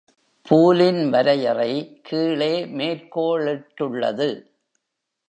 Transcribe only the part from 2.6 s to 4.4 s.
மேற்கோளிட்டுள்ளது.